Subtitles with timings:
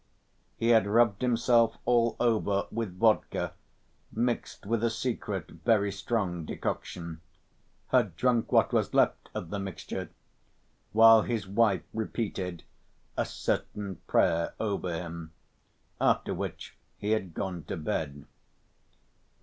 [0.57, 3.53] He had rubbed himself all over with vodka
[4.11, 7.21] mixed with a secret, very strong decoction,
[7.89, 10.09] had drunk what was left of the mixture
[10.91, 12.63] while his wife repeated
[13.15, 15.33] a "certain prayer" over him,
[16.01, 18.25] after which he had gone to bed.